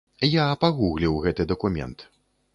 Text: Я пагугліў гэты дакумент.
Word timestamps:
Я 0.27 0.45
пагугліў 0.65 1.21
гэты 1.27 1.47
дакумент. 1.53 2.09